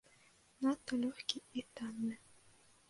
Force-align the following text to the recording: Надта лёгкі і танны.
Надта 0.67 0.93
лёгкі 1.03 1.37
і 1.61 1.67
танны. 1.79 2.15